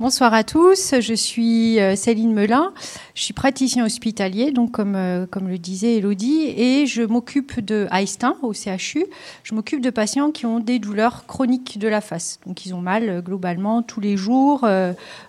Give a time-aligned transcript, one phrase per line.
[0.00, 2.72] Bonsoir à tous, je suis euh, Céline Melin,
[3.14, 7.86] je suis praticien hospitalier, donc comme, euh, comme le disait Elodie, et je m'occupe de
[7.92, 9.04] Einstein au CHU,
[9.42, 12.80] je m'occupe de patients qui ont des douleurs chroniques de la face, donc ils ont
[12.80, 14.66] mal euh, globalement tous les jours,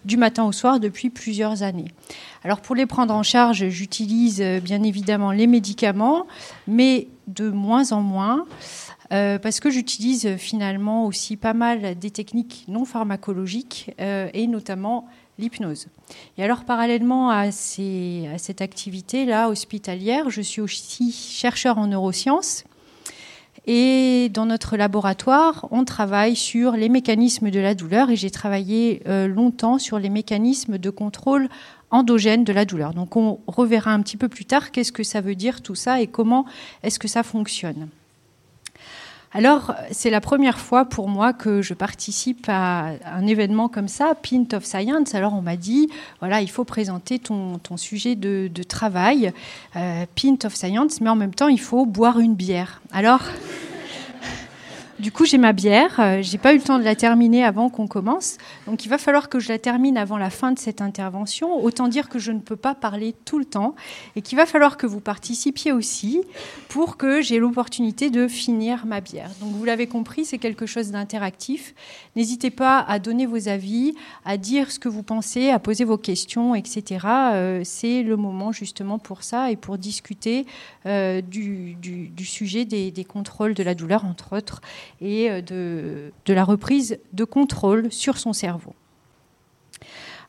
[0.06, 1.92] du matin au soir depuis plusieurs années.
[2.46, 6.28] Alors pour les prendre en charge, j'utilise bien évidemment les médicaments,
[6.66, 8.46] mais de moins en moins.
[9.12, 14.48] Euh, parce que j'utilise euh, finalement aussi pas mal des techniques non pharmacologiques euh, et
[14.48, 15.06] notamment
[15.38, 15.88] l'hypnose.
[16.38, 22.64] Et alors parallèlement à, cette activité-là hospitalière, je suis aussi chercheur en neurosciences.
[23.68, 29.04] Et dans notre laboratoire, on travaille sur les mécanismes de la douleur et j'ai travaillé
[29.06, 31.48] longtemps sur les mécanismes de contrôle
[31.92, 32.96] endogène de la douleur.
[32.96, 36.02] Donc on reverra un petit peu plus tard qu'est-ce que ça veut dire tout ça
[36.02, 36.46] et comment
[36.82, 37.90] est-ce que ça fonctionne.
[39.34, 44.14] Alors, c'est la première fois pour moi que je participe à un événement comme ça,
[44.14, 45.16] Pint of Science.
[45.16, 49.32] Alors, on m'a dit, voilà, il faut présenter ton, sujet de, travail,
[49.78, 52.82] euh, Pint of Science, mais en même temps, il faut boire une bière.
[52.92, 53.22] Alors,
[55.02, 56.00] du coup, j'ai ma bière.
[56.00, 58.38] Euh, j'ai pas eu le temps de la terminer avant qu'on commence.
[58.68, 61.62] Donc, il va falloir que je la termine avant la fin de cette intervention.
[61.64, 63.76] Autant dire que je ne peux pas parler tout le temps
[64.16, 66.22] et qu'il va falloir que vous participiez aussi
[66.70, 69.32] pour que j'ai l'opportunité de finir ma bière.
[69.42, 71.74] Donc, vous l'avez compris, c'est quelque chose d'interactif.
[72.16, 75.98] N'hésitez pas à donner vos avis, à dire ce que vous pensez, à poser vos
[75.98, 77.08] questions, etc.
[77.08, 80.46] Euh, c'est le moment justement pour ça et pour discuter
[80.86, 81.76] euh, du,
[82.24, 84.62] sujet des, des contrôles de la douleur, entre autres
[85.02, 85.42] et euh,
[86.26, 88.74] de, la reprise de contrôle sur son cerveau.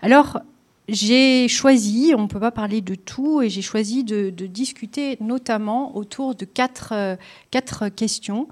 [0.01, 0.41] Alors,
[0.89, 5.97] j'ai choisi, on ne peut pas parler de tout, et j'ai choisi de, discuter notamment
[5.97, 7.17] autour de quatre, euh,
[7.51, 8.49] quatre questions.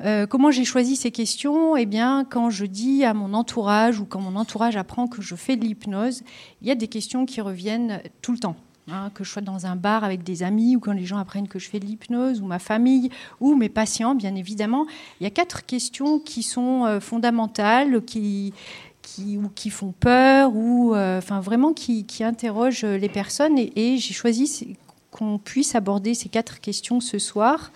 [0.00, 1.76] Euh, comment j'ai choisi ces questions?
[1.76, 5.36] Eh bien, quand je dis à mon entourage ou quand mon entourage apprend que je
[5.36, 6.22] fais de l'hypnose,
[6.60, 8.56] il y a des questions qui reviennent tout le temps.
[8.92, 11.48] Hein, que je sois dans un bar avec des amis ou quand les gens apprennent
[11.48, 13.08] que je fais de l'hypnose ou ma famille
[13.40, 14.86] ou mes patients, bien évidemment.
[15.20, 18.52] Il y a quatre questions qui sont euh, fondamentales, qui,
[19.00, 23.96] qui, ou qui font peur ou euh, enfin vraiment qui, qui, interrogent les personnes et,
[23.96, 24.76] j'ai choisi
[25.10, 27.72] qu'on puisse aborder ces quatre questions ce soir.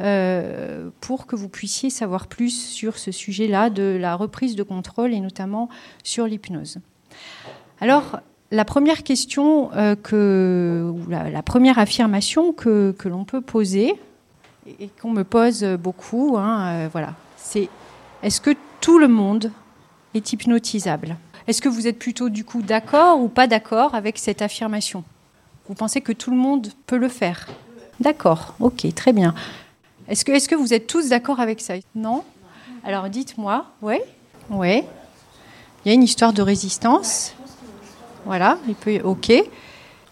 [0.00, 5.12] Euh, pour que vous puissiez savoir plus sur ce sujet-là de la reprise de contrôle
[5.14, 5.68] et notamment
[6.02, 6.78] sur l'hypnose.
[7.80, 8.20] Alors,
[8.52, 13.94] la première question euh, que, la, première affirmation que, l'on peut poser
[14.78, 17.68] et qu'on me pose beaucoup, hein, euh, voilà, c'est
[18.22, 19.50] est-ce que tout le monde
[20.14, 21.16] est hypnotisable?
[21.48, 25.02] Est-ce que vous êtes plutôt du coup d'accord ou pas d'accord avec cette affirmation?
[25.66, 27.48] Vous pensez que tout le monde peut le faire?
[28.00, 29.34] D'accord, ok, très bien.
[30.08, 31.74] Est-ce que, que vous êtes tous d'accord avec ça?
[31.94, 32.22] Non?
[32.84, 33.96] Alors dites-moi, oui
[34.50, 34.82] Oui.
[35.84, 37.34] Il y a une histoire de résistance
[38.24, 39.32] voilà, il peut, ok.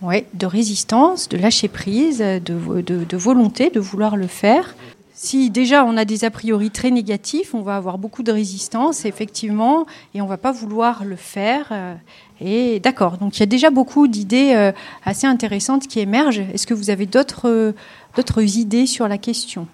[0.03, 4.75] Ouais, de résistance, de lâcher prise, de, de, volonté de vouloir le faire.
[5.12, 9.04] Si déjà on a des a priori très négatifs, on va avoir beaucoup de résistance,
[9.04, 9.84] effectivement,
[10.15, 11.66] et on va pas vouloir le faire.
[11.72, 11.94] Euh,
[12.41, 14.72] et d'accord, donc il y a déjà beaucoup d'idées euh,
[15.04, 16.44] assez intéressantes qui émergent.
[16.54, 17.75] Est-ce que vous avez d'autres
[18.16, 19.66] d'autres idées sur la question?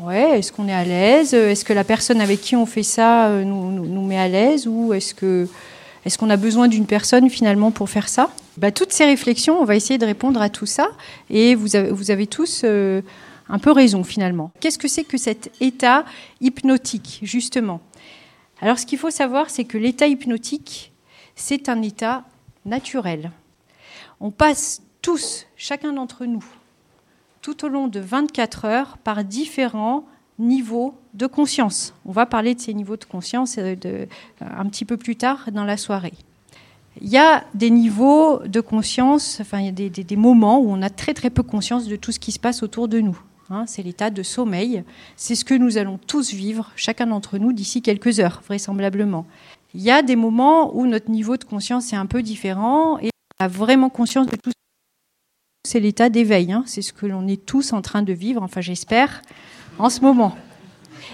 [0.00, 1.34] Ouais, est-ce qu'on est à l'aise?
[1.34, 4.26] Est-ce que la personne avec qui on fait ça euh, nous, nous, nous met à
[4.26, 4.66] l'aise?
[4.66, 5.46] Ou est-ce que
[6.04, 8.30] est-ce qu'on a besoin d'une personne finalement pour faire ça?
[8.56, 10.88] Bah, Toutes ces réflexions, on va essayer de répondre à tout ça.
[11.30, 13.02] Et vous avez, tous euh,
[13.48, 14.52] un peu raison finalement.
[14.60, 16.04] Qu'est-ce que c'est que cet état
[16.40, 17.80] hypnotique, justement?
[18.60, 20.92] Alors ce qu'il faut savoir, c'est que l'état hypnotique,
[21.36, 22.24] c'est un état
[22.64, 23.30] naturel.
[24.20, 26.44] On passe tous, chacun d'entre nous,
[27.40, 30.04] tout au long de 24 heures par différents
[30.38, 31.94] niveaux de conscience.
[32.04, 34.06] On va parler de ces niveaux de conscience euh, de,
[34.40, 36.14] un petit peu plus tard dans la soirée.
[37.00, 40.82] Il y a des niveaux de conscience, enfin il y a des, moments où on
[40.82, 43.18] a très très peu conscience de tout ce qui se passe autour de nous.
[43.50, 43.64] Hein.
[43.66, 44.82] c'est l'état de sommeil.
[45.16, 49.26] C'est ce que nous allons tous vivre, chacun d'entre nous, d'ici quelques heures, vraisemblablement.
[49.74, 53.10] Il y a des moments où notre niveau de conscience est un peu différent et
[53.40, 54.50] on a vraiment conscience de tout.
[55.66, 56.52] C'est l'état d'éveil.
[56.52, 56.64] Hein.
[56.66, 59.22] c'est ce que l'on est tous en train de vivre, enfin j'espère,
[59.78, 60.36] en ce moment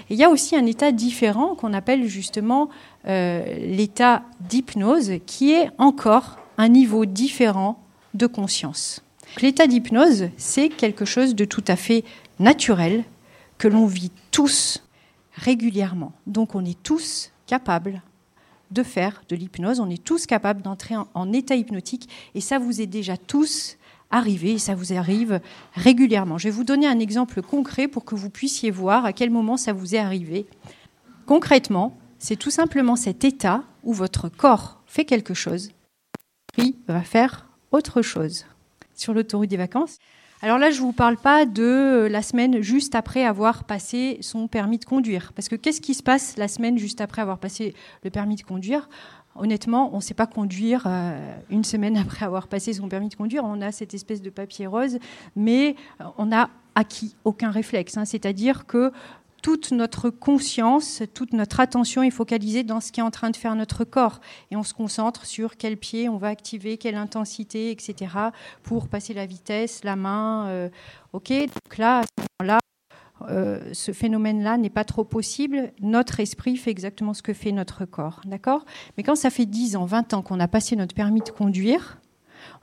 [0.09, 2.69] il y a aussi un état différent qu'on appelle justement
[3.07, 7.81] euh, l'état d'hypnose, qui est encore un niveau différent
[8.13, 9.01] de conscience.
[9.41, 12.03] L'état d'hypnose, c'est quelque chose de tout à fait
[12.39, 13.03] naturel
[13.57, 14.83] que l'on vit tous
[15.33, 16.13] régulièrement.
[16.27, 18.01] Donc on est tous capables
[18.71, 22.81] de faire de l'hypnose, on est tous capables d'entrer en, état hypnotique et ça vous
[22.81, 23.77] est déjà tous
[24.11, 25.39] arriver et ça vous arrive
[25.73, 26.37] régulièrement.
[26.37, 29.57] Je vais vous donner un exemple concret pour que vous puissiez voir à quel moment
[29.57, 30.45] ça vous est arrivé.
[31.25, 35.71] Concrètement, c'est tout simplement cet état où votre corps fait quelque chose,
[36.57, 38.45] l'esprit va faire autre chose.
[38.95, 39.97] Sur l'autoroute des vacances,
[40.41, 44.47] alors là, je ne vous parle pas de la semaine juste après avoir passé son
[44.47, 45.33] permis de conduire.
[45.33, 47.73] Parce que qu'est-ce qui se passe la semaine juste après avoir passé
[48.03, 48.87] le permis de conduire?
[49.35, 53.15] Honnêtement, on ne sait pas conduire euh, une semaine après avoir passé son permis de
[53.15, 53.43] conduire.
[53.43, 54.97] On a cette espèce de papier rose,
[55.35, 55.75] mais
[56.17, 57.97] on n'a acquis aucun réflexe.
[57.97, 58.05] Hein.
[58.05, 58.91] C'est-à-dire que
[59.45, 63.35] toute notre conscience, toute notre attention est focalisée dans ce qui est en train de
[63.35, 64.19] faire notre corps.
[64.49, 68.11] Et on se concentre sur quel pied on va activer, quelle intensité, etc.
[68.63, 70.47] pour passer la vitesse, la main.
[70.47, 70.69] Euh,
[71.13, 72.59] ok, donc là, à ce moment-là,
[73.29, 75.71] euh, ce phénomène-là n'est pas trop possible.
[75.81, 78.21] Notre esprit fait exactement ce que fait notre corps.
[78.25, 78.65] D'accord?
[78.97, 81.99] Mais quand ça fait 10 ans, 20 ans qu'on a passé notre permis de conduire,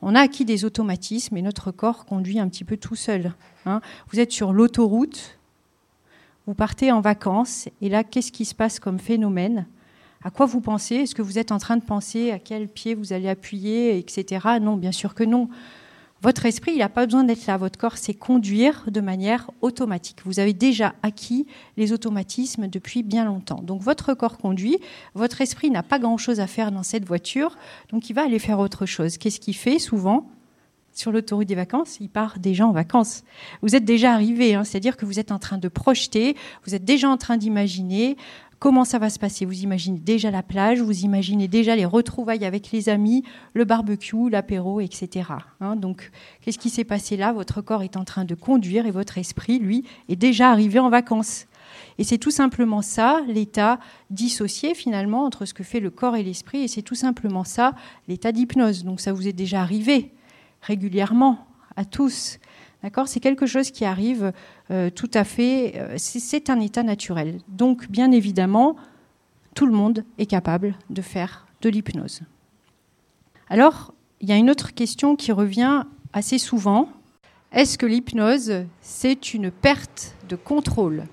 [0.02, 3.32] on a acquis des automatismes et notre corps conduit un petit peu tout seul.
[3.66, 3.80] Hein.
[4.10, 5.38] Vous êtes sur l'autoroute,
[6.46, 9.66] vous partez en vacances, et là, qu'est-ce qui se passe comme phénomène?
[10.24, 10.96] À quoi vous pensez?
[10.96, 14.46] Est-ce que vous êtes en train de penser à quel pied vous allez appuyer, etc.
[14.60, 15.48] Non, bien sûr que non.
[16.22, 17.56] Votre esprit, il n'a pas besoin d'être là.
[17.56, 20.18] Votre corps sait conduire de manière automatique.
[20.24, 23.60] Vous avez déjà acquis les automatismes depuis bien longtemps.
[23.60, 24.78] Donc votre corps conduit.
[25.14, 27.58] Votre esprit n'a pas grand-chose à faire dans cette voiture.
[27.90, 29.18] Donc il va aller faire autre chose.
[29.18, 30.30] Qu'est-ce qu'il fait souvent
[30.94, 33.24] sur l'autoroute des vacances, il part déjà en vacances.
[33.62, 36.36] Vous êtes déjà arrivé, hein, c'est-à-dire que vous êtes en train de projeter,
[36.66, 38.18] vous êtes déjà en train d'imaginer
[38.62, 39.44] comment ça va se passer?
[39.44, 43.24] Vous imaginez déjà la plage, vous imaginez déjà les retrouvailles avec les amis,
[43.54, 45.30] le barbecue, l'apéro, etc.
[45.60, 45.74] Hein.
[45.74, 47.32] donc, qu'est-ce qui s'est passé là?
[47.32, 50.90] Votre corps est en train de conduire et votre esprit, lui, est déjà arrivé en
[50.90, 51.46] vacances.
[51.98, 53.80] Et c'est tout simplement ça, l'état
[54.10, 57.72] dissocié finalement entre ce que fait le corps et l'esprit, et c'est tout simplement ça,
[58.06, 58.84] l'état d'hypnose.
[58.84, 60.12] Donc ça vous est déjà arrivé
[60.60, 62.38] régulièrement à tous.
[62.82, 63.08] D'accord?
[63.08, 64.32] C'est quelque chose qui arrive
[64.70, 65.74] euh, tout à fait.
[65.76, 67.38] Euh, c'est un état naturel.
[67.48, 68.76] Donc, bien évidemment,
[69.54, 72.22] tout le monde est capable de faire de l'hypnose.
[73.48, 76.88] Alors, il y a une autre question qui revient assez souvent.
[77.52, 81.04] Est-ce que l'hypnose, c'est une perte de contrôle?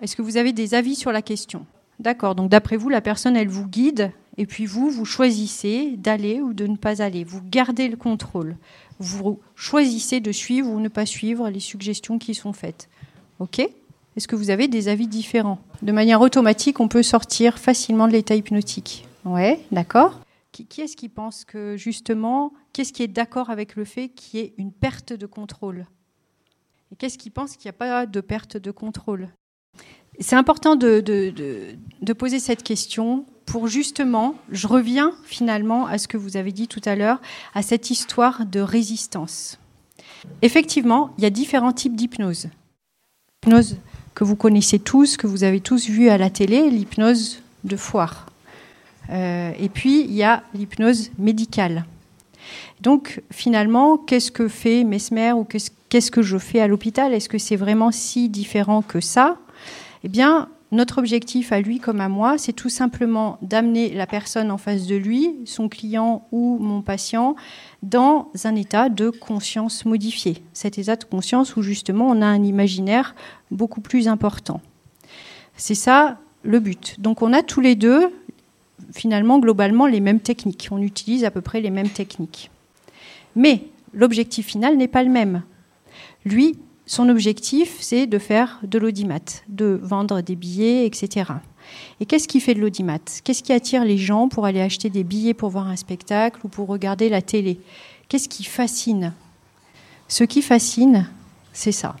[0.00, 1.66] Est-ce que vous avez des avis sur la question?
[2.00, 6.40] D'accord, donc d'après vous, la personne, elle vous guide, et puis vous, vous choisissez d'aller
[6.40, 7.24] ou de ne pas aller.
[7.24, 8.56] Vous gardez le contrôle.
[8.98, 12.88] Vous choisissez de suivre ou ne pas suivre les suggestions qui sont faites.
[13.40, 13.58] OK?
[14.16, 15.58] Est-ce que vous avez des avis différents?
[15.80, 19.06] De manière automatique, on peut sortir facilement de l'état hypnotique.
[19.24, 20.20] Ouais, d'accord.
[20.52, 24.42] Qui, est-ce qui pense que justement, qu'est-ce qui est d'accord avec le fait qu'il y
[24.42, 25.86] ait une perte de contrôle?
[26.90, 29.30] Et qu'est-ce qui pense qu'il n'y a pas de perte de contrôle?
[30.20, 31.02] C'est important de,
[32.18, 36.80] poser cette question pour justement, je reviens finalement à ce que vous avez dit tout
[36.86, 37.20] à l'heure,
[37.54, 39.58] à cette histoire de résistance.
[40.40, 42.48] Effectivement, il y a différents types d'hypnose.
[43.44, 43.76] L'hypnose
[44.14, 48.24] que vous connaissez tous, que vous avez tous vu à la télé, l'hypnose de foire.
[49.10, 51.84] Euh, et puis, il y a l'hypnose médicale.
[52.80, 57.12] Donc, finalement, qu'est-ce que fait Mesmer ou qu'est-ce que je fais à l'hôpital?
[57.12, 59.36] Est-ce que c'est vraiment si différent que ça?
[60.04, 64.50] Eh bien, notre objectif à lui comme à moi, c'est tout simplement d'amener la personne
[64.50, 67.36] en face de lui, son client ou mon patient,
[67.82, 70.42] dans un état de conscience modifié.
[70.54, 73.14] Cet état de conscience où justement on a un imaginaire
[73.50, 74.60] beaucoup plus important.
[75.56, 76.96] C'est ça le but.
[76.98, 78.08] Donc on a tous les deux,
[78.92, 80.68] finalement, globalement, les mêmes techniques.
[80.70, 82.50] On utilise à peu près les mêmes techniques.
[83.36, 85.42] Mais l'objectif final n'est pas le même.
[86.24, 86.58] Lui,
[86.92, 91.32] son objectif, c'est de faire de l'audimat, de vendre des billets, etc.
[92.00, 92.98] Et qu'est-ce qui fait de l'audimat?
[93.24, 96.48] Qu'est-ce qui attire les gens pour aller acheter des billets pour voir un spectacle ou
[96.48, 97.58] pour regarder la télé?
[98.10, 99.14] Qu'est-ce qui fascine?
[100.06, 101.08] Ce qui fascine,
[101.54, 101.96] c'est ça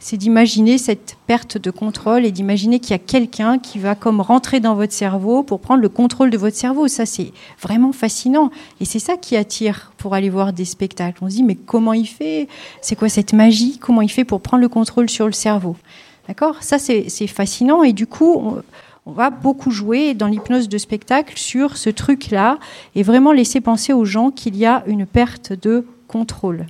[0.00, 4.22] c'est d'imaginer cette perte de contrôle et d'imaginer qu'il y a quelqu'un qui va comme
[4.22, 6.88] rentrer dans votre cerveau pour prendre le contrôle de votre cerveau.
[6.88, 8.50] Ça, c'est vraiment fascinant.
[8.80, 11.22] Et c'est ça qui attire pour aller voir des spectacles.
[11.22, 12.48] On se dit, mais comment il fait?
[12.80, 13.78] C'est quoi cette magie?
[13.78, 15.76] Comment il fait pour prendre le contrôle sur le cerveau?
[16.26, 16.56] D'accord?
[16.62, 17.82] Ça, c'est fascinant.
[17.82, 18.62] Et du coup, on,
[19.04, 22.58] on va beaucoup jouer dans l'hypnose de spectacle sur ce truc-là
[22.94, 26.66] et vraiment laisser penser aux gens qu'il y a une perte de contrôle.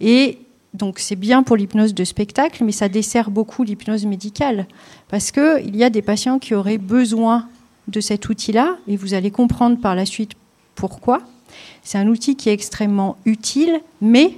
[0.00, 0.38] Et
[0.76, 4.66] donc c'est bien pour l'hypnose de spectacle, mais ça dessert beaucoup l'hypnose médicale.
[5.08, 7.48] Parce qu'il y a des patients qui auraient besoin
[7.88, 10.32] de cet outil-là, et vous allez comprendre par la suite
[10.74, 11.22] pourquoi.
[11.82, 14.36] C'est un outil qui est extrêmement utile, mais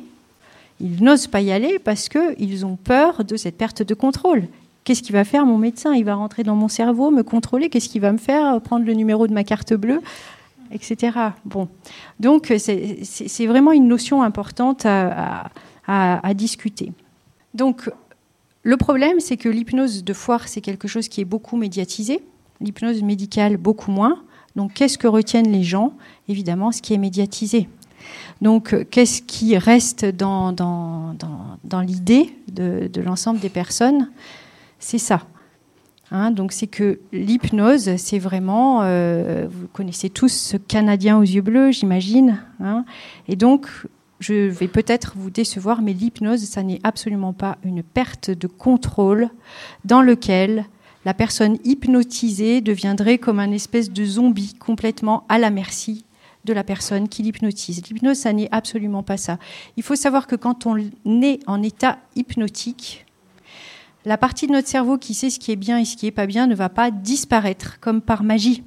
[0.81, 4.45] ils n'osent pas y aller parce qu'ils ont peur de cette perte de contrôle.
[4.85, 5.95] Qu'est-ce qu'il va faire mon médecin?
[5.95, 8.61] Il va rentrer dans mon cerveau, me contrôler, qu'est-ce qu'il va me faire?
[8.61, 10.01] Prendre le numéro de ma carte bleue?
[10.71, 11.17] Etc.
[11.45, 11.69] Bon,
[12.21, 15.51] donc c'est vraiment une notion importante à,
[16.35, 16.93] discuter.
[17.55, 17.91] Donc,
[18.63, 22.23] le problème, c'est que l'hypnose de foire, c'est quelque chose qui est beaucoup médiatisé,
[22.61, 24.23] l'hypnose médicale beaucoup moins.
[24.57, 25.95] Donc qu'est-ce que retiennent les gens?
[26.29, 27.69] Évidemment, ce qui est médiatisé.
[28.43, 31.15] Donc qu'est-ce qui reste dans,
[31.87, 34.11] l'idée de l'ensemble des personnes?
[34.79, 35.23] C'est ça.
[36.11, 41.43] Hein, donc c'est que l'hypnose, c'est vraiment, euh, vous connaissez tous ce Canadien aux yeux
[41.43, 42.41] bleus, j'imagine.
[42.61, 42.85] Hein.
[43.29, 43.69] et donc,
[44.21, 49.29] je vais peut-être vous décevoir, mais l'hypnose, ça n'est absolument pas une perte de contrôle
[49.85, 50.65] dans lequel
[51.05, 56.05] la personne hypnotisée deviendrait comme un espèce de zombie complètement à la merci
[56.45, 57.83] de la personne qui l'hypnotise.
[57.89, 59.39] L'hypnose, ça n'est absolument pas ça.
[59.77, 60.77] Il faut savoir que quand on
[61.23, 63.07] est en état hypnotique,
[64.05, 66.13] la partie de notre cerveau qui sait ce qui est bien et ce qui n'est
[66.13, 68.63] pas bien ne va pas disparaître comme par magie.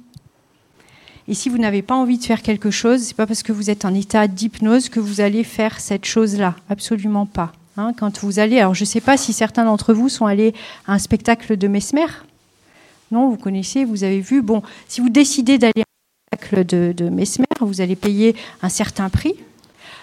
[1.28, 3.70] Et si vous n'avez pas envie de faire quelque chose, c'est pas parce que vous
[3.70, 6.56] êtes en état d'hypnose que vous allez faire cette chose-là.
[6.68, 7.52] Absolument pas.
[7.78, 7.94] Hein.
[7.96, 10.52] quand vous allez, alors je ne sais pas si certains d'entre vous sont allés
[10.86, 12.06] à un spectacle de Mesmer.
[13.10, 14.42] Non, vous connaissez, vous avez vu.
[14.42, 18.68] Bon, si vous décidez d'aller à un spectacle de, de Mesmer, vous allez payer un
[18.68, 19.34] certain prix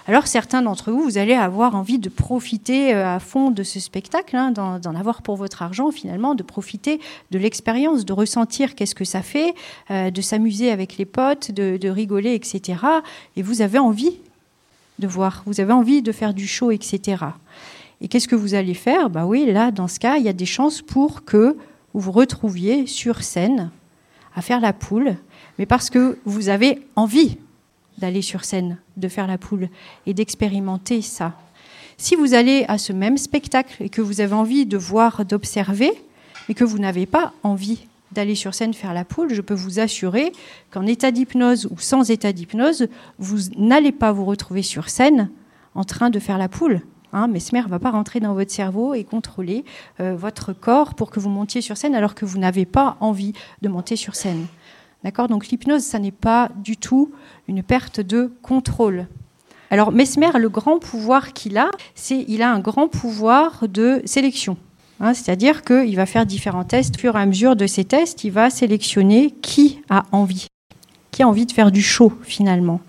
[0.09, 3.79] alors certains d'entre vous, vous allez avoir envie de profiter euh, à fond de ce
[3.79, 6.99] spectacle, hein, d'en avoir pour votre argent finalement, de profiter
[7.29, 9.53] de l'expérience, de ressentir qu'est-ce que ça fait,
[9.91, 12.79] euh, de s'amuser avec les potes, de, rigoler, etc.
[13.35, 14.17] Et vous avez envie
[14.97, 17.25] de voir, vous avez envie de faire du show, etc.
[18.01, 19.11] Et qu'est-ce que vous allez faire?
[19.11, 21.55] Bah oui, là, dans ce cas, il y a des chances pour que
[21.93, 23.69] vous vous retrouviez sur scène
[24.33, 25.17] à faire la poule,
[25.59, 27.37] mais parce que vous avez envie
[27.99, 29.69] d'aller sur scène, de faire la poule
[30.05, 31.33] et d'expérimenter ça.
[31.97, 35.91] Si vous allez à ce même spectacle et que vous avez envie de voir, d'observer,
[36.47, 39.79] mais que vous n'avez pas envie d'aller sur scène faire la poule, je peux vous
[39.79, 40.31] assurer
[40.71, 42.87] qu'en état d'hypnose ou sans état d'hypnose,
[43.19, 45.29] vous n'allez pas vous retrouver sur scène
[45.75, 46.81] en train de faire la poule.
[47.11, 49.65] Hein, Mesmer ne va pas rentrer dans votre cerveau et contrôler
[49.99, 53.33] euh, votre corps pour que vous montiez sur scène alors que vous n'avez pas envie
[53.61, 54.45] de monter sur scène.
[55.03, 55.27] D'accord?
[55.27, 57.11] Donc l'hypnose, ça n'est pas du tout
[57.47, 59.07] une perte de contrôle.
[59.71, 64.57] Alors Mesmer, le grand pouvoir qu'il a, c'est il a un grand pouvoir de sélection.
[64.99, 66.95] Hein, c'est-à-dire qu'il va faire différents tests.
[66.95, 70.47] Au fur et à mesure de ces tests, il va sélectionner qui a envie,
[71.11, 72.81] qui a envie de faire du show finalement.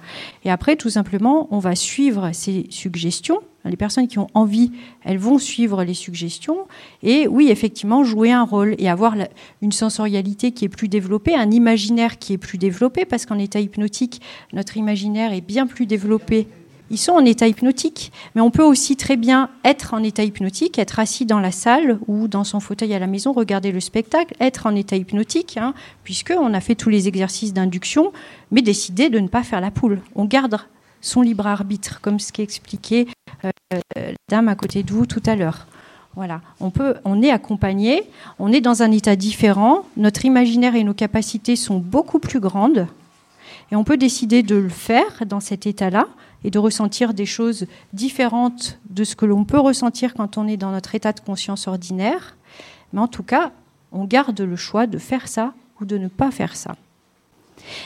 [0.45, 4.73] Et après, tout simplement, on va suivre ces suggestions les personnes qui ont envie,
[5.05, 6.67] elles vont suivre les suggestions
[7.03, 9.15] et oui, effectivement, jouer un rôle et avoir
[9.61, 13.61] une sensorialité qui est plus développée, un imaginaire qui est plus développé, parce qu'en état
[13.61, 16.47] hypnotique, notre imaginaire est bien plus développé.
[16.93, 20.77] Ils sont en état hypnotique, mais on peut aussi très bien être en état hypnotique,
[20.77, 24.35] être assis dans la salle ou dans son fauteuil à la maison, regarder le spectacle,
[24.41, 28.13] être en état hypnotique, hein, puisqu'on a fait tous les exercices d'induction,
[28.51, 30.01] mais décider de ne pas faire la poule.
[30.17, 30.59] On garde
[31.01, 33.07] son libre arbitre, comme ce qu'expliquait
[33.45, 33.51] euh,
[33.97, 35.67] la dame à côté de vous tout à l'heure.
[36.17, 38.03] Voilà, on, peut, on est accompagné,
[38.39, 42.89] on est dans un état différent, notre imaginaire et nos capacités sont beaucoup plus grandes,
[43.71, 46.09] et on peut décider de le faire dans cet état-là
[46.43, 50.57] et de ressentir des choses différentes de ce que l'on peut ressentir quand on est
[50.57, 52.37] dans notre état de conscience ordinaire.
[52.93, 53.53] Mais en tout cas,
[53.93, 56.75] on garde le choix de faire ça ou de ne pas faire ça.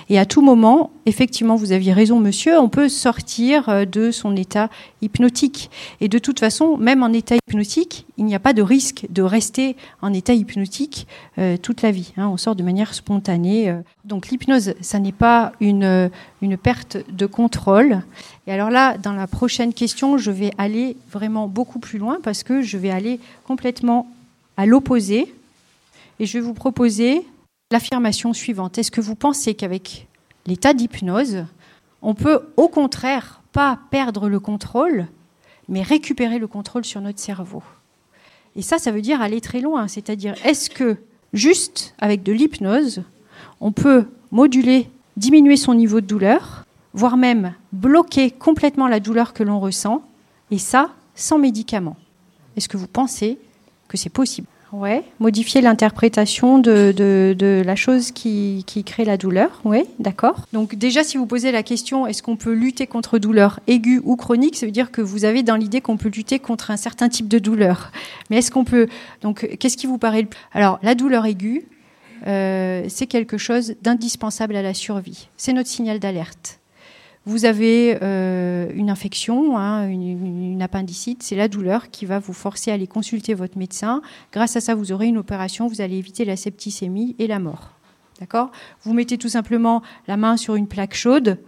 [0.08, 4.36] Et à tout moment, effectivement, vous aviez raison, monsieur, on peut sortir euh, de son
[4.36, 4.70] état
[5.02, 5.70] hypnotique.
[6.00, 9.22] Et de toute façon, même en état hypnotique, il n'y a pas de risque de
[9.22, 11.06] rester en état hypnotique
[11.38, 12.12] euh, toute la vie.
[12.16, 12.28] Hein.
[12.28, 13.70] on sort de manière spontanée.
[13.70, 13.80] Euh.
[14.04, 16.10] Donc l'hypnose, ça n'est pas une,
[16.42, 18.02] une perte de contrôle.
[18.46, 22.42] Et alors là, dans la prochaine question, je vais aller vraiment beaucoup plus loin parce
[22.42, 24.06] que je vais aller complètement
[24.56, 25.32] à l'opposé.
[26.20, 27.26] Et je vais vous proposer
[27.71, 28.78] l'affirmation suivante.
[28.78, 30.06] Est-ce que vous pensez qu'avec
[30.47, 31.44] l'état d'hypnose,
[32.02, 35.06] on peut au contraire pas perdre le contrôle,
[35.68, 37.62] mais récupérer le contrôle sur notre cerveau?
[38.56, 39.88] Et ça, ça veut dire aller très loin.
[39.88, 40.97] C'est-à-dire, est-ce que
[41.33, 43.02] juste avec de l'hypnose,
[43.61, 49.42] on peut moduler, diminuer son niveau de douleur, voire même bloquer complètement la douleur que
[49.42, 50.02] l'on ressent,
[50.50, 51.97] et ça sans médicaments?
[52.56, 53.38] Est-ce que vous pensez
[53.88, 54.47] que c'est possible?
[54.74, 59.60] Ouais, modifier l'interprétation de, la chose qui, crée la douleur.
[59.64, 60.46] Oui, d'accord.
[60.52, 64.16] Donc déjà, si vous posez la question, est-ce qu'on peut lutter contre douleur aiguë ou
[64.16, 67.08] chronique, ça veut dire que vous avez dans l'idée qu'on peut lutter contre un certain
[67.08, 67.92] type de douleur.
[68.30, 68.88] Mais est-ce qu'on peut...
[69.22, 70.22] Donc, qu'est-ce qui vous paraît...
[70.22, 70.28] Le...
[70.52, 71.68] Alors, la douleur aiguë,
[72.26, 75.28] euh, c'est quelque chose d'indispensable à la survie.
[75.36, 76.58] C'est notre signal d'alerte.
[77.26, 82.70] Vous avez euh, une infection, hein, une, appendicite, c'est la douleur qui va vous forcer
[82.70, 84.02] à aller consulter votre médecin.
[84.32, 87.70] Grâce à ça, vous aurez une opération, vous allez éviter la septicémie et la mort.
[88.20, 88.50] D'accord?
[88.82, 91.38] Vous mettez tout simplement la main sur une plaque chaude,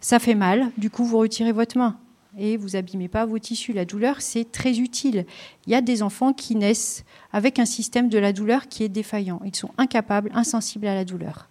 [0.00, 1.96] ça fait mal, du coup vous retirez votre main
[2.38, 3.74] et vous abîmez pas vos tissus.
[3.74, 5.26] La douleur, c'est très utile.
[5.66, 8.88] Il y a des enfants qui naissent avec un système de la douleur qui est
[8.88, 9.40] défaillant.
[9.44, 11.48] Ils sont incapables, insensibles à la douleur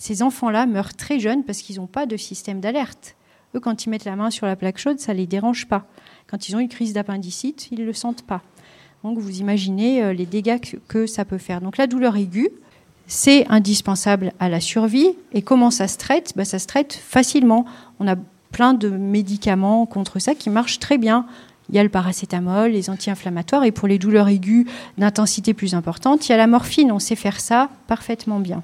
[0.00, 3.16] ces enfants-là meurent très jeunes parce qu'ils n'ont pas de système d'alerte.
[3.54, 5.84] Eux, quand ils mettent la main sur la plaque chaude, ça ne les dérange pas.
[6.26, 8.40] Quand ils ont une crise d'appendicite, ils ne le sentent pas.
[9.04, 11.60] Donc vous imaginez euh, les dégâts que, ça peut faire.
[11.60, 12.48] Donc la douleur aiguë,
[13.06, 15.10] c'est indispensable à la survie.
[15.34, 16.32] Et comment ça se traite?
[16.34, 17.66] Bah, Ça se traite facilement.
[17.98, 18.16] On a
[18.52, 21.26] plein de médicaments contre ça qui marchent très bien.
[21.68, 24.64] Il y a le paracétamol, les anti-inflammatoires, et pour les douleurs aiguës
[24.96, 26.90] d'intensité plus importante, il y a la morphine.
[26.90, 28.62] On sait faire ça parfaitement bien.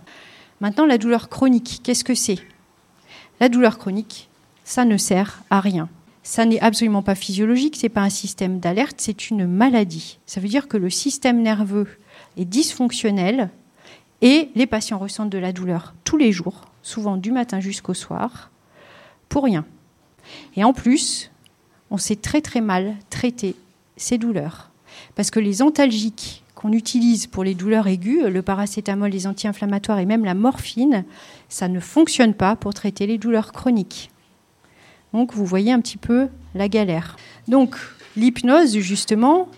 [0.60, 2.38] Maintenant, la douleur chronique, qu'est-ce que c'est?
[3.40, 4.28] La douleur chronique,
[4.64, 5.88] ça ne sert à rien.
[6.22, 10.18] Ça n'est absolument pas physiologique, c'est pas un système d'alerte, c'est une maladie.
[10.26, 11.86] Ça veut dire que le système nerveux
[12.36, 13.50] est dysfonctionnel
[14.22, 18.50] et les patients ressentent de la douleur tous les jours, souvent du matin jusqu'au soir,
[19.28, 19.64] pour rien.
[20.56, 21.30] Et en plus,
[21.90, 23.54] on sait très très mal traiter
[23.96, 24.70] ces douleurs.
[25.14, 30.06] Parce que les antalgiques qu'on utilise pour les douleurs aiguës, le paracétamol, les anti-inflammatoires et
[30.06, 31.04] même la morphine,
[31.48, 34.10] ça ne fonctionne pas pour traiter les douleurs chroniques.
[35.12, 37.16] Donc vous voyez un petit peu la galère.
[37.46, 37.76] Donc
[38.16, 39.48] l'hypnose, justement,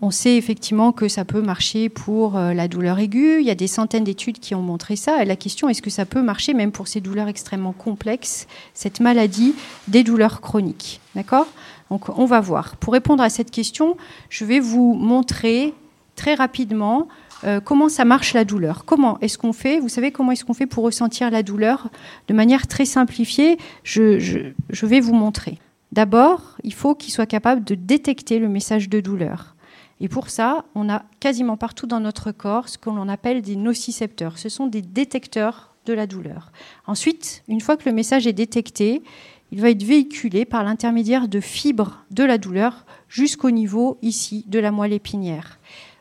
[0.00, 3.40] on sait effectivement que ça peut marcher pour euh, la douleur aiguë.
[3.40, 5.22] Il y a des centaines d'études qui ont montré ça.
[5.22, 9.00] Et la question, est-ce que ça peut marcher même pour ces douleurs extrêmement complexes, cette
[9.00, 9.54] maladie
[9.88, 11.00] des douleurs chroniques?
[11.14, 11.46] D'accord?
[11.90, 12.76] Donc on va voir.
[12.76, 13.98] Pour répondre à cette question,
[14.30, 15.74] je vais vous montrer
[16.18, 17.08] très rapidement
[17.44, 18.84] euh, comment ça marche la douleur?
[18.84, 19.78] Comment est-ce qu'on fait?
[19.78, 21.88] Vous savez comment est-ce qu'on fait pour ressentir la douleur?
[22.26, 25.58] De manière très simplifiée je, je vais vous montrer.
[25.92, 29.54] D'abord, il faut qu'il soit capable de détecter le message de douleur.
[30.00, 34.38] Et pour ça, on a quasiment partout dans notre corps ce qu'on appelle des nocicepteurs.
[34.38, 36.52] Ce sont des détecteurs de la douleur.
[36.86, 39.02] Ensuite, une fois que le message est détecté,
[39.50, 44.58] il va être véhiculé par l'intermédiaire de fibres de la douleur jusqu'au niveau ici de
[44.58, 45.57] la moelle épinière.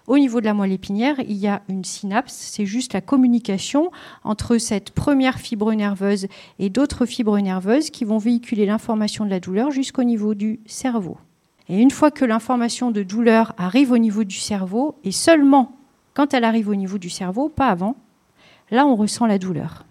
[0.07, 3.91] Au niveau de la moelle épinière, il y a une synapse, c'est juste la communication
[4.23, 6.27] entre cette première fibre nerveuse
[6.59, 11.17] et d'autres fibres nerveuses qui vont véhiculer l'information de la douleur jusqu'au niveau du cerveau.
[11.67, 15.75] Et une fois que l'information de douleur arrive au niveau du cerveau, et seulement
[16.13, 17.97] quand elle arrive au niveau du cerveau, pas avant,
[18.71, 19.86] là on ressent la douleur.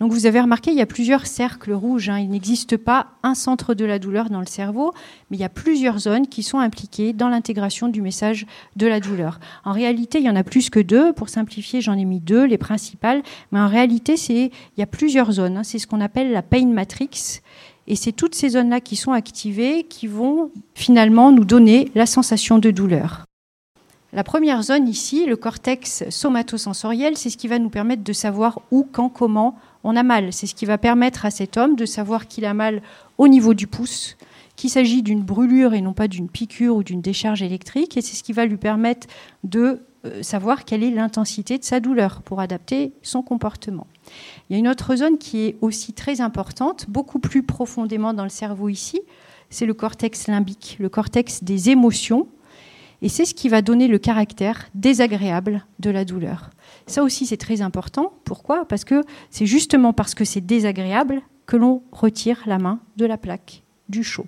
[0.00, 2.08] Donc vous avez remarqué, il y a plusieurs cercles rouges.
[2.08, 2.18] Hein.
[2.18, 4.92] Il n'existe pas un centre de la douleur dans le cerveau,
[5.30, 9.00] mais il y a plusieurs zones qui sont impliquées dans l'intégration du message de la
[9.00, 9.38] douleur.
[9.64, 11.12] En réalité, il y en a plus que deux.
[11.12, 13.22] Pour simplifier, j'en ai mis deux, les principales.
[13.52, 15.58] Mais en réalité, il y a plusieurs zones.
[15.58, 15.64] Hein.
[15.64, 17.40] C'est ce qu'on appelle la pain matrix.
[17.86, 22.58] Et c'est toutes ces zones-là qui sont activées qui vont finalement nous donner la sensation
[22.58, 23.24] de douleur.
[24.14, 28.60] La première zone ici, le cortex somatosensoriel, c'est ce qui va nous permettre de savoir
[28.70, 30.32] où, quand, comment on a mal.
[30.32, 32.80] C'est ce qui va permettre à cet homme de savoir qu'il a mal
[33.18, 34.16] au niveau du pouce,
[34.54, 37.96] qu'il s'agit d'une brûlure et non pas d'une piqûre ou d'une décharge électrique.
[37.96, 39.08] Et c'est ce qui va lui permettre
[39.42, 43.88] de euh, savoir quelle est l'intensité de sa douleur pour adapter son comportement.
[44.48, 48.22] Il y a une autre zone qui est aussi très importante, beaucoup plus profondément dans
[48.22, 49.00] le cerveau ici,
[49.50, 52.28] c'est le cortex limbique, le cortex des émotions,
[53.04, 56.48] et c'est ce qui va donner le caractère désagréable de la douleur.
[56.86, 58.14] Ça aussi, c'est très important.
[58.24, 58.64] Pourquoi?
[58.64, 63.18] Parce que c'est justement parce que c'est désagréable que l'on retire la main de la
[63.18, 64.26] plaque, du chaud.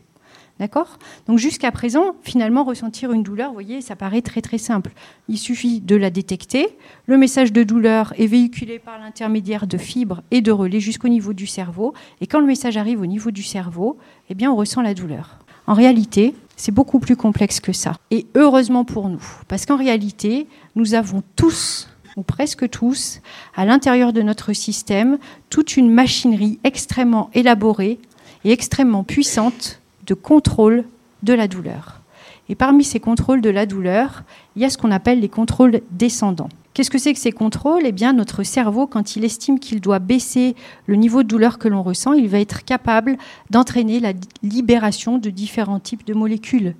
[0.59, 0.99] D'accord?
[1.27, 4.93] Donc jusqu'à présent, finalement, ressentir une douleur, vous voyez, ça paraît très très simple.
[5.31, 6.69] Il suffit de la détecter.
[7.07, 11.33] Le message de douleur est véhiculé par l'intermédiaire de fibres et de relais jusqu'au niveau
[11.33, 11.95] du cerveau.
[12.21, 13.97] Et quand le message arrive au niveau du cerveau,
[14.29, 15.39] eh bien, on ressent la douleur.
[15.67, 17.95] En réalité, c'est beaucoup plus complexe que ça.
[18.11, 23.21] Et heureusement pour nous, parce qu'en réalité, nous avons tous ou presque tous,
[23.55, 25.19] à l'intérieur de notre système,
[25.51, 28.01] toute une machinerie extrêmement élaborée
[28.45, 30.85] et extrêmement puissante de contrôle
[31.23, 32.01] de la douleur.
[32.49, 34.23] Et parmi ces contrôles de la douleur,
[34.55, 36.49] il y a ce qu'on appelle les contrôles descendants.
[36.77, 37.87] Qu'est-ce que c'est que ces contrôles?
[37.87, 41.69] Eh bien, notre cerveau, quand il estime qu'il doit baisser le niveau de douleur que
[41.69, 43.17] l'on ressent, il va être capable
[43.49, 44.13] d'entraîner la
[44.43, 46.75] libération de différents types de molécules.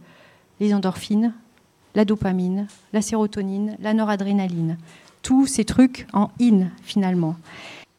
[0.61, 1.33] Les endorphines,
[1.95, 4.77] la dopamine, la sérotonine, la noradrénaline.
[5.23, 7.35] Tous ces trucs en in, finalement.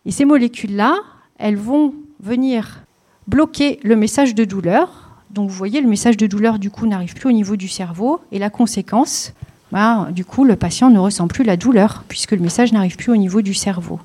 [0.06, 0.98] Et ces molécules-là,
[1.40, 2.84] elles vont venir
[3.28, 7.14] bloquer le message de douleur donc vous voyez, le message de douleur du coup n'arrive
[7.14, 9.34] plus au niveau du cerveau et la conséquence,
[9.72, 13.12] bah, du coup le patient ne ressent plus la douleur puisque le message n'arrive plus
[13.12, 14.00] au niveau du cerveau.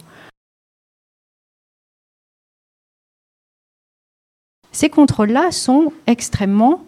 [4.72, 6.83] Ces contrôles-là sont extrêmement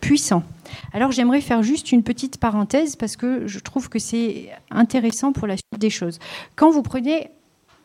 [0.00, 0.44] puissants.
[0.92, 5.46] Alors j'aimerais faire juste une petite parenthèse parce que je trouve que c'est intéressant pour
[5.46, 6.18] la suite des choses.
[6.54, 7.30] Quand vous prenez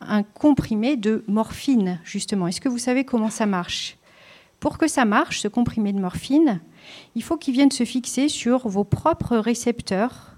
[0.02, 3.98] un comprimé de morphine, justement, est-ce que vous savez comment ça marche?
[4.60, 6.60] Pour que ça marche, ce comprimé de morphine,
[7.16, 10.35] il faut qu'il vienne se fixer sur vos propres récepteurs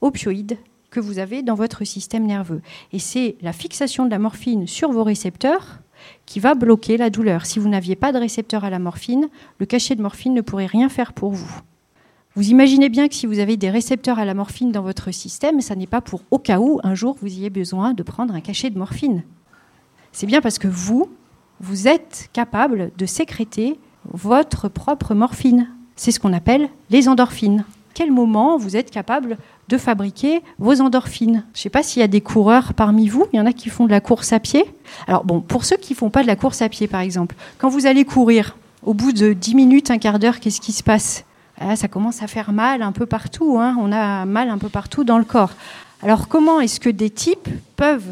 [0.00, 0.58] opioïdes
[0.90, 2.62] que vous avez dans votre système nerveux.
[2.92, 5.80] Et c'est la fixation de la morphine sur vos récepteurs
[6.26, 7.46] qui va bloquer la douleur.
[7.46, 9.28] Si vous n'aviez pas de récepteur à la morphine,
[9.58, 11.60] le cachet de morphine ne pourrait rien faire pour vous.
[12.36, 15.60] Vous imaginez bien que si vous avez des récepteurs à la morphine dans votre système,
[15.60, 18.40] ça n'est pas pour au cas où un jour vous ayez besoin de prendre un
[18.40, 19.22] cachet de morphine.
[20.10, 21.10] C'est bien parce que vous,
[21.60, 23.78] vous êtes capable de sécréter
[24.12, 25.68] votre propre morphine.
[25.96, 27.64] C'est ce qu'on appelle les endorphines.
[27.94, 31.44] Quel moment vous êtes capable de fabriquer vos endorphines?
[31.54, 33.26] Je ne sais pas s'il y a des coureurs parmi vous.
[33.32, 34.64] Il y en a qui font de la course à pied.
[35.06, 37.36] Alors bon, pour ceux qui ne font pas de la course à pied, par exemple,
[37.58, 40.82] quand vous allez courir, au bout de 10 minutes, un quart d'heure, qu'est-ce qui se
[40.82, 41.24] passe?
[41.60, 43.58] Ah, Ça commence à faire mal un peu partout.
[43.60, 43.76] Hein.
[43.80, 45.52] On a mal un peu partout dans le corps.
[46.02, 48.10] Alors comment est-ce que des types peuvent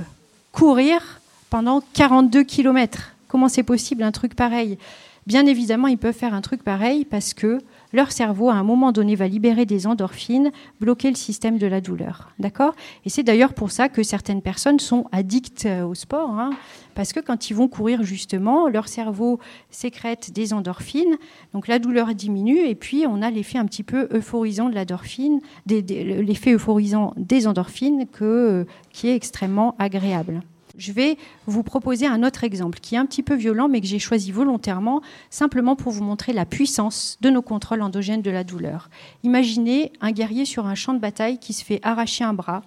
[0.53, 4.79] courir pendant 42 km Comment c'est possible un truc pareil?
[5.27, 7.59] Bien évidemment, ils peuvent faire un truc pareil parce que
[7.93, 10.51] leur cerveau, à un moment donné, va libérer des endorphines,
[10.81, 12.31] bloquer le système de la douleur.
[12.39, 12.75] D'accord?
[13.05, 16.51] Et c'est d'ailleurs pour ça que certaines personnes sont addictes euh, au sport, hein,
[16.95, 19.39] parce que quand ils vont courir, justement, leur cerveau
[19.71, 21.17] sécrète des endorphines,
[21.53, 25.41] donc la douleur diminue, et puis on a l'effet un petit peu euphorisant de l'endorphine,
[25.67, 30.43] l'effet euphorisant des endorphines que, qui est extrêmement agréable.
[30.79, 33.87] Je vais vous proposer un autre exemple qui est un petit peu violent, mais que
[33.87, 38.45] j'ai choisi volontairement, simplement pour vous montrer la puissance de nos contrôles endogènes de la
[38.45, 38.89] douleur.
[39.23, 42.63] Imaginez un guerrier sur un champ de bataille qui se fait arracher un bras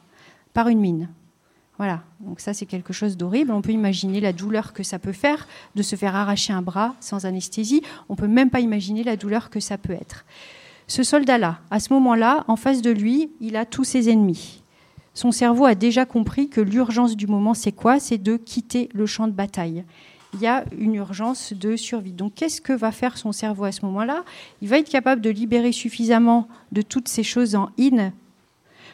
[0.53, 1.09] par une mine.
[1.77, 3.51] Voilà, donc ça c'est quelque chose d'horrible.
[3.51, 6.95] On peut imaginer la douleur que ça peut faire de se faire arracher un bras
[6.99, 7.81] sans anesthésie.
[8.07, 10.25] On peut même pas imaginer la douleur que ça peut être.
[10.87, 14.61] Ce soldat-là, à ce moment-là, en face de lui, il a tous ses ennemis
[15.15, 17.99] son cerveau a déjà compris que l'urgence du moment, c'est quoi?
[17.99, 19.85] C'est de quitter le champ de bataille.
[20.33, 22.11] Il y a une urgence de survie.
[22.11, 24.25] Donc qu'est-ce que va faire son cerveau à ce moment-là?
[24.61, 28.11] Il va être capable de libérer suffisamment de toutes ces choses en in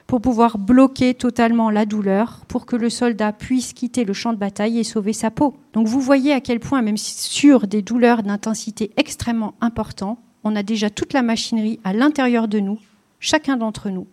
[0.05, 4.38] pour pouvoir bloquer totalement la douleur, pour que le soldat puisse quitter le champ de
[4.38, 5.55] bataille et sauver sa peau.
[5.73, 10.63] Donc vous voyez à quel point, même sur des douleurs d'intensité extrêmement importante, on a
[10.63, 12.77] déjà toute la machinerie à l'intérieur de nous,
[13.19, 14.05] chacun d'entre nous,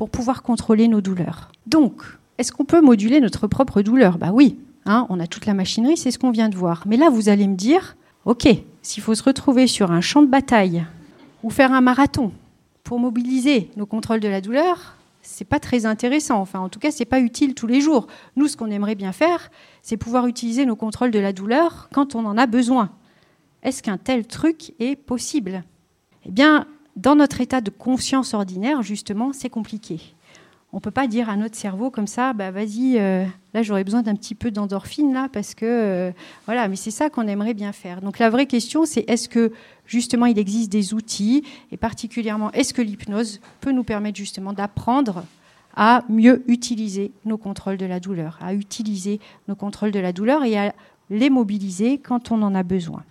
[0.00, 1.52] pour pouvoir contrôler nos douleurs.
[1.66, 2.00] Donc,
[2.38, 4.16] est-ce qu'on peut moduler notre propre douleur?
[4.16, 6.84] Bah oui, hein, on a toute la machinerie, c'est ce qu'on vient de voir.
[6.86, 8.48] Mais là, vous allez me dire, ok,
[8.80, 10.86] s'il faut se retrouver sur un champ de bataille
[11.42, 12.32] ou faire un marathon
[12.82, 16.40] pour mobiliser nos contrôles de la douleur, c'est pas très intéressant.
[16.40, 18.06] Enfin, en tout cas, c'est pas utile tous les jours.
[18.36, 19.50] Nous, ce qu'on aimerait bien faire,
[19.82, 22.88] c'est pouvoir utiliser nos contrôles de la douleur quand on en a besoin.
[23.62, 25.62] Est-ce qu'un tel truc est possible?
[26.24, 26.66] Eh bien,
[27.00, 30.00] dans notre état de conscience ordinaire, justement, c'est compliqué.
[30.72, 33.82] On ne peut pas dire à notre cerveau comme ça, bah vas-y, euh, là j'aurais
[33.82, 36.12] besoin d'un petit peu d'endorphine là parce que euh,
[36.46, 38.02] voilà, mais c'est ça qu'on aimerait bien faire.
[38.02, 39.50] Donc la vraie question c'est est-ce que
[39.84, 45.24] justement il existe des outils et particulièrement est-ce que l'hypnose peut nous permettre justement d'apprendre
[45.74, 50.44] à mieux utiliser nos contrôles de la douleur, à utiliser nos contrôles de la douleur
[50.44, 50.72] et à
[51.08, 53.02] les mobiliser quand on en a besoin?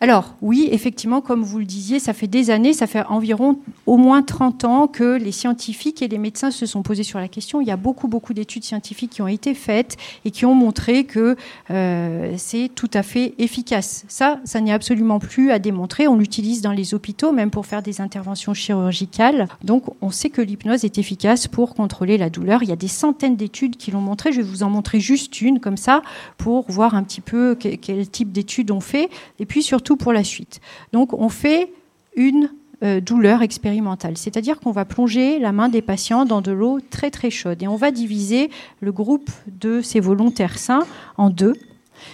[0.00, 3.96] Alors oui, effectivement, comme vous le disiez, ça fait des années, ça fait environ au
[3.96, 7.60] moins 30 ans que les scientifiques et les médecins se sont posés sur la question.
[7.60, 11.04] Il y a beaucoup, beaucoup d'études scientifiques qui ont été faites et qui ont montré
[11.04, 11.36] que
[11.70, 14.04] euh, c'est tout à fait efficace.
[14.08, 16.06] Ça, ça n'est absolument plus à démontrer.
[16.08, 19.48] On l'utilise dans les hôpitaux, même pour faire des interventions chirurgicales.
[19.62, 22.62] Donc on sait que l'hypnose est efficace pour contrôler la douleur.
[22.62, 24.32] Il y a des centaines d'études qui l'ont montré.
[24.32, 26.02] Je vais vous en montrer juste une comme ça
[26.36, 29.08] pour voir un petit peu quel type d'études on fait.
[29.38, 30.60] Et puis surtout, pour la suite.
[30.92, 31.72] Donc on fait
[32.16, 32.50] une
[32.82, 37.10] euh, douleur expérimentale, c'est-à-dire qu'on va plonger la main des patients dans de l'eau très
[37.10, 41.54] très chaude et on va diviser le groupe de ces volontaires sains en deux.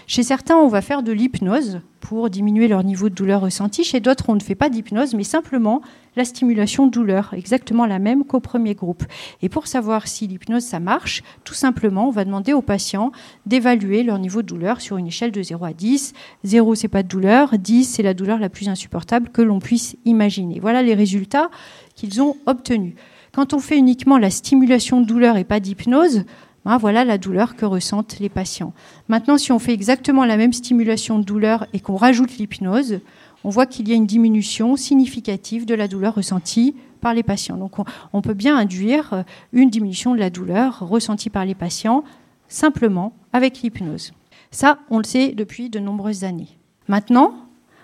[0.06, 3.84] Chez certains, on va faire de l'hypnose pour diminuer leur niveau de douleur ressenti.
[3.84, 5.82] Chez d'autres, on ne fait pas d'hypnose, mais simplement
[6.16, 9.04] la stimulation douleur, exactement la même qu'au premier groupe.
[9.42, 13.12] Et pour savoir si l'hypnose, ça marche, tout simplement, on va demander aux patients
[13.46, 16.14] d'évaluer leur niveau de douleur sur une échelle de 0 à 10.
[16.44, 17.56] 0, c'est pas de douleur.
[17.58, 20.58] 10, c'est la douleur la plus insupportable que l'on puisse imaginer.
[20.58, 21.50] Voilà les résultats
[21.94, 22.94] qu'ils ont obtenus.
[23.32, 26.24] Quand on fait uniquement la stimulation douleur et pas d'hypnose,
[26.66, 28.74] Hein, voilà la douleur que ressentent les patients.
[29.08, 33.00] Maintenant, si on fait exactement la même stimulation de douleur et qu'on rajoute l'hypnose,
[33.44, 37.56] on voit qu'il y a une diminution significative de la douleur ressentie par les patients.
[37.56, 37.76] Donc
[38.12, 39.22] on, peut bien induire euh,
[39.54, 42.04] une diminution de la douleur ressentie par les patients
[42.48, 44.12] simplement avec l'hypnose.
[44.50, 46.58] Ça, on le sait depuis de nombreuses années.
[46.88, 47.34] Maintenant,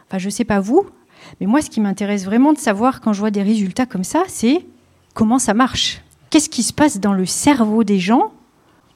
[0.06, 0.84] enfin, je ne sais pas vous,
[1.40, 4.24] mais moi, ce qui m'intéresse vraiment de savoir quand je vois des résultats comme ça,
[4.26, 4.66] c'est
[5.14, 6.02] comment ça marche.
[6.28, 8.32] Qu'est-ce qui se passe dans le cerveau des gens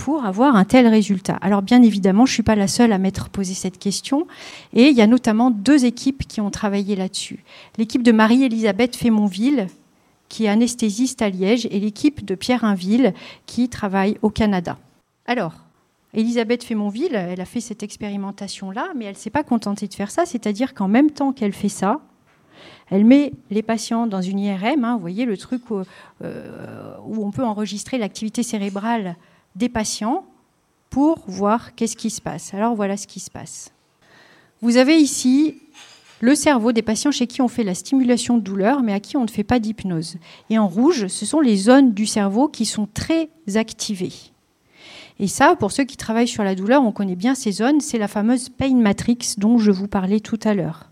[0.00, 2.96] pour avoir un tel résultat Alors bien évidemment, je ne suis pas la seule à
[2.96, 4.26] m'être posé cette question,
[4.72, 7.44] et il y a notamment deux équipes qui ont travaillé là-dessus.
[7.76, 9.66] L'équipe de Marie-Elisabeth Fémonville,
[10.30, 13.12] qui est anesthésiste à Liège, et l'équipe de Pierre Inville,
[13.44, 14.78] qui travaille au Canada.
[15.26, 15.52] Alors,
[16.14, 20.10] Elisabeth Fémonville, elle a fait cette expérimentation-là, mais elle ne s'est pas contentée de faire
[20.10, 22.00] ça, c'est-à-dire qu'en même temps qu'elle fait ça,
[22.90, 27.30] elle met les patients dans une IRM, hein, vous voyez le truc euh, où, on
[27.30, 29.16] peut enregistrer l'activité cérébrale
[29.56, 30.24] des patients
[30.90, 32.52] pour voir qu'est-ce qui se passe.
[32.54, 33.72] Alors voilà ce qui se passe.
[34.60, 35.56] Vous avez ici
[36.20, 39.16] le cerveau des patients chez qui on fait la stimulation de douleur, mais à qui
[39.16, 40.16] on ne fait pas d'hypnose.
[40.50, 44.12] Et en rouge, ce sont les zones du cerveau qui sont très activées.
[45.18, 47.98] Et ça, pour ceux qui travaillent sur la douleur, on connaît bien ces zones, c'est
[47.98, 50.90] la fameuse pain matrix dont je vous parlais tout à l'heure.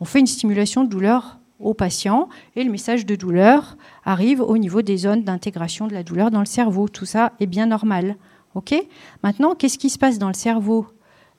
[0.00, 4.58] On fait une stimulation de douleur au patient et le message de douleur arrive au
[4.58, 6.88] niveau des zones d'intégration de la douleur dans le cerveau.
[6.88, 8.16] Tout ça est bien normal.
[8.54, 8.74] OK?
[9.22, 10.86] Maintenant, qu'est-ce qui se passe dans le cerveau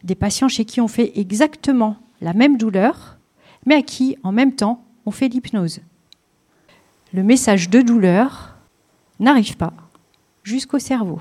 [0.04, 3.18] des patients chez qui on fait exactement la même douleur,
[3.66, 5.82] mais à qui, en même temps, on fait l'hypnose?
[7.14, 8.56] Le message de douleur
[9.20, 9.74] n'arrive pas
[10.44, 11.20] jusqu'au cerveau.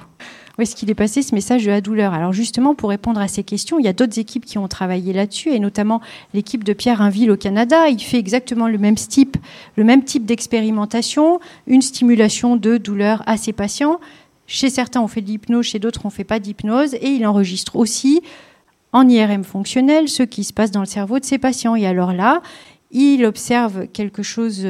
[0.58, 3.28] Où est-ce qu'il est passé ce message de la douleur Alors justement, pour répondre à
[3.28, 6.00] ces questions, il y a d'autres équipes qui ont travaillé là-dessus, et notamment
[6.32, 7.88] l'équipe de Pierre Inville au Canada.
[7.88, 9.36] Il fait exactement le même type,
[9.76, 14.00] le même type d'expérimentation, une stimulation de douleur à ses patients.
[14.46, 17.26] Chez certains, on fait de l'hypnose, chez d'autres, on ne fait pas d'hypnose, et il
[17.26, 18.22] enregistre aussi
[18.92, 21.76] en IRM fonctionnel ce qui se passe dans le cerveau de ses patients.
[21.76, 22.40] Et alors là,
[22.98, 24.66] il observe quelque chose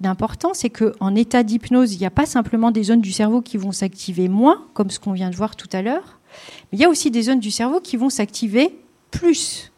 [0.00, 3.56] d'important, c'est qu'en état d'hypnose, il n'y a pas simplement des zones du cerveau qui
[3.56, 6.18] vont s'activer moins, comme ce qu'on vient de voir tout à l'heure,
[6.70, 8.78] mais il y a aussi des zones du cerveau qui vont s'activer
[9.10, 9.72] plus.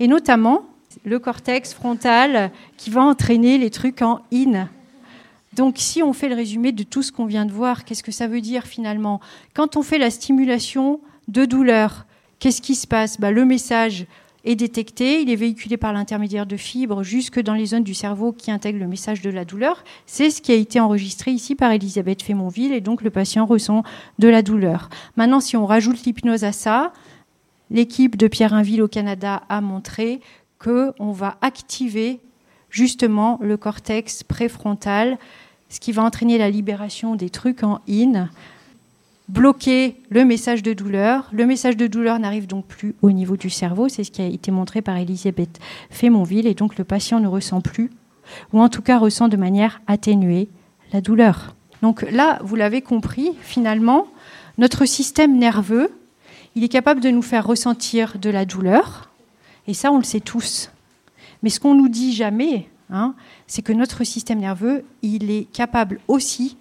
[0.00, 0.64] Et notamment
[1.04, 4.68] le cortex frontal qui va entraîner les trucs en in.
[5.54, 8.12] Donc si on fait le résumé de tout ce qu'on vient de voir, qu'est-ce que
[8.12, 9.20] ça veut dire finalement?
[9.54, 12.06] Quand on fait la stimulation de douleur,
[12.38, 13.20] qu'est-ce qui se passe?
[13.20, 14.06] Bah, Le message
[14.44, 18.32] est détecté, il est véhiculé par l'intermédiaire de fibres jusque dans les zones du cerveau
[18.32, 19.84] qui intègrent le message de la douleur.
[20.06, 23.84] C'est ce qui a été enregistré ici par Elisabeth Fémonville et donc le patient ressent
[24.18, 24.88] de la douleur.
[25.16, 26.92] Maintenant, si on rajoute l'hypnose à ça,
[27.70, 30.20] l'équipe de Pierre Inville au Canada a montré
[30.58, 32.20] qu'on va activer
[32.70, 35.18] justement le cortex préfrontal,
[35.68, 38.28] ce qui va entraîner la libération des trucs en in
[39.32, 41.30] bloquer le message de douleur.
[41.32, 44.26] Le message de douleur n'arrive donc plus au niveau du cerveau, c'est ce qui a
[44.26, 45.58] été montré par Elisabeth
[45.90, 47.90] Fémonville, et donc le patient ne ressent plus,
[48.52, 50.50] ou en tout cas ressent de manière atténuée,
[50.92, 51.56] la douleur.
[51.80, 54.06] Donc là, vous l'avez compris, finalement,
[54.58, 55.90] notre système nerveux,
[56.54, 59.10] il est capable de nous faire ressentir de la douleur,
[59.66, 60.70] et ça, on le sait tous.
[61.42, 63.14] Mais ce qu'on nous dit jamais, hein,
[63.46, 66.58] c'est que notre système nerveux, il est capable aussi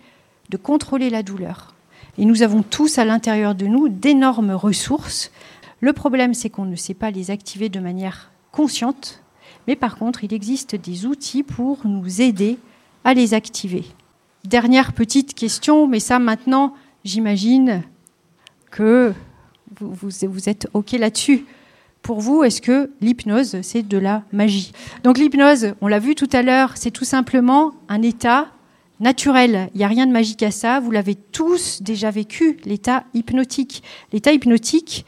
[0.50, 1.71] de contrôler la douleur.
[2.18, 5.32] Et nous avons tous à l'intérieur de nous d'énormes ressources.
[5.80, 9.24] Le problème, c'est qu'on ne sait pas les activer de manière consciente,
[9.68, 12.58] mais par contre, il existe des outils pour nous aider
[13.04, 13.86] à les activer.
[14.46, 17.84] Dernière petite question, mais ça maintenant, j'imagine
[18.70, 19.14] que
[19.80, 21.46] vous, êtes OK là-dessus.
[22.02, 24.72] Pour vous, est-ce que l'hypnose, c'est de la magie?
[25.04, 28.48] Donc l'hypnose, on l'a vu tout à l'heure, c'est tout simplement un état
[29.02, 29.70] naturel.
[29.74, 30.80] Il n'y a rien de magique à ça.
[30.80, 33.84] Vous l'avez tous déjà vécu, l'état hypnotique.
[34.14, 35.06] L'état hypnotique,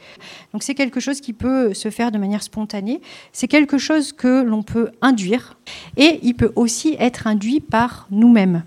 [0.52, 3.00] donc c'est quelque chose qui peut se faire de manière spontanée.
[3.32, 5.56] C'est quelque chose que l'on peut induire
[5.96, 8.62] et il peut aussi être induit par nous-mêmes.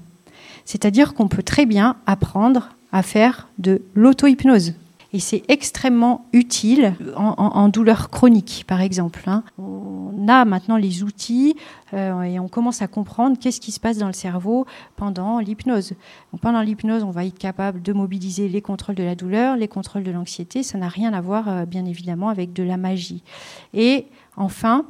[0.66, 4.74] C'est-à-dire qu'on peut très bien apprendre à faire de l'auto-hypnose.
[5.14, 9.22] Et c'est extrêmement utile en, douleur chronique, par exemple.
[9.28, 9.44] Hein.
[9.58, 11.56] On a maintenant les outils
[11.94, 14.66] euh, et on commence à comprendre qu'est-ce qui se passe dans le cerveau
[14.98, 15.94] pendant l'hypnose.
[16.42, 20.04] pendant l'hypnose, on va être capable de mobiliser les contrôles de la douleur, les contrôles
[20.04, 20.62] de l'anxiété.
[20.62, 23.24] Ça n'a rien à voir, euh, bien évidemment, avec de la magie.
[23.74, 24.86] Et enfin,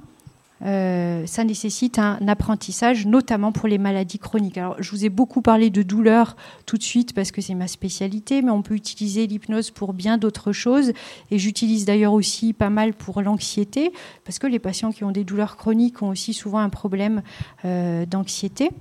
[0.66, 4.58] euh, ça nécessite un apprentissage, notamment pour les maladies chroniques.
[4.58, 7.68] Alors, je vous ai beaucoup parlé de douleur tout de suite parce que c'est ma
[7.68, 10.94] spécialité, mais on peut utiliser l'hypnose pour bien d'autres choses.
[11.32, 13.92] Et j'utilise d'ailleurs aussi pas mal pour l'anxiété,
[14.26, 17.22] parce que les patients qui ont des douleurs chroniques ont aussi souvent un problème
[17.66, 18.72] euh, d'anxiété.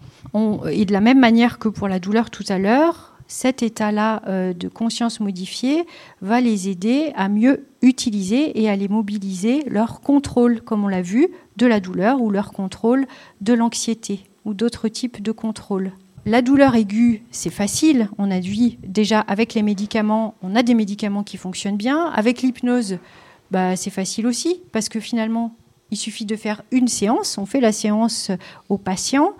[0.70, 4.52] Et de la même manière que pour la douleur tout à l'heure, cet état-là euh,
[4.52, 5.84] de conscience modifiée
[6.20, 11.02] va les aider à mieux utiliser et à les mobiliser leur contrôle, comme on l'a
[11.02, 13.06] vu, de la douleur ou leur contrôle
[13.40, 15.92] de l'anxiété ou d'autres types de contrôle.
[16.24, 18.08] La douleur aiguë, c'est facile.
[18.18, 22.06] On a vu déjà avec les médicaments, on a des médicaments qui fonctionnent bien.
[22.06, 22.98] Avec l'hypnose,
[23.52, 25.54] bah, c'est facile aussi parce que finalement,
[25.92, 27.38] il suffit de faire une séance.
[27.38, 28.32] On fait la séance
[28.68, 29.34] au patient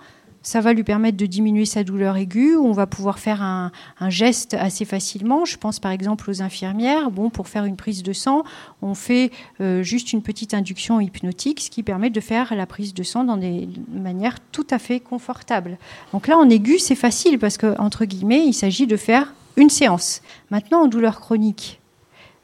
[0.47, 2.55] ça va lui permettre de diminuer sa douleur aiguë.
[2.55, 3.69] On va pouvoir faire un,
[4.07, 5.43] geste assez facilement.
[5.43, 7.11] Je pense par exemple aux infirmières.
[7.11, 8.43] Bon, pour faire une prise de sang,
[8.81, 12.93] on fait euh, juste une petite induction hypnotique, ce qui permet de faire la prise
[12.93, 15.77] de sang dans des manières tout à fait confortables.
[16.13, 19.69] Donc là, en aigu, c'est facile parce que entre guillemets, il s'agit de faire une
[19.69, 20.21] séance.
[20.49, 21.81] Maintenant, en douleur chronique,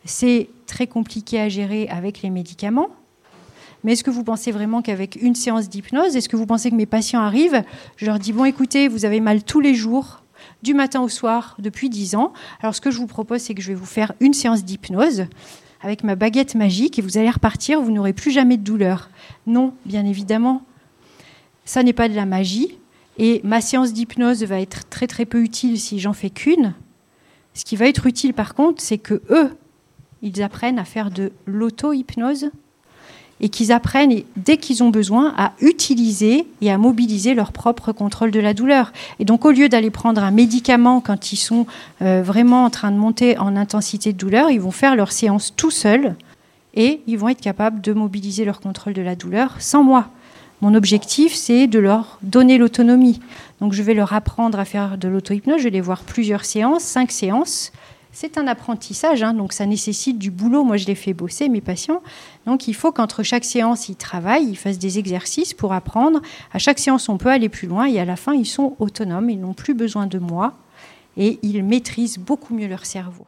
[0.04, 2.89] c'est très compliqué à gérer avec les médicaments.
[3.84, 6.76] Mais est-ce que vous pensez vraiment qu'avec une séance d'hypnose, est-ce que vous pensez que
[6.76, 7.63] mes patients arrivent
[7.98, 10.24] Je leur dis, bon écoutez, vous avez mal tous les jours,
[10.62, 12.34] du matin au soir, depuis 10 ans.
[12.62, 15.26] Alors ce que je vous propose, c'est que je vais vous faire une séance d'hypnose
[15.82, 19.10] avec ma baguette magique et vous allez repartir, vous n'aurez plus jamais de douleur.
[19.46, 20.63] Non, bien évidemment,
[21.65, 22.78] ça n'est pas de la magie.
[23.17, 26.74] Et ma séance d'hypnose va être très très peu utile si j'en fais qu'une.
[27.54, 29.56] Ce qui va être utile par contre, c'est que eux,
[30.22, 32.50] ils apprennent à faire de l'auto-hypnose
[33.43, 38.32] et qu'ils apprennent, dès qu'ils ont besoin, à utiliser et à mobiliser leur propre contrôle
[38.32, 38.93] de la douleur.
[39.19, 41.67] Et donc, au lieu d'aller prendre un médicament quand ils sont
[42.01, 45.53] euh, vraiment en train de monter en intensité de douleur, ils vont faire leur séance
[45.58, 46.15] tout seuls
[46.73, 50.08] et ils vont être capables de mobiliser leur contrôle de la douleur sans moi.
[50.62, 53.19] Mon objectif, c'est de leur donner l'autonomie.
[53.60, 55.58] Donc, je vais leur apprendre à faire de l'auto-hypnose.
[55.58, 57.73] Je vais les voir plusieurs séances, cinq séances.
[58.15, 60.63] C'est un apprentissage, hein, donc ça nécessite du boulot.
[60.63, 62.04] Moi, je les fais bosser, mes patients.
[62.45, 66.21] Donc, il faut qu'entre chaque séance, ils travaillent, ils fassent des exercices pour apprendre.
[66.54, 69.32] À chaque séance, on peut aller plus loin et à la fin, ils sont autonomes.
[69.32, 70.54] Ils n'ont plus besoin de moi
[71.17, 73.26] et ils maîtrisent beaucoup mieux leur cerveau.